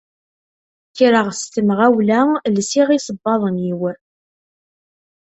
[0.89, 2.21] Kkreɣ s temɣawla,
[2.55, 3.71] lsiɣ iṣebbaḍen-iw.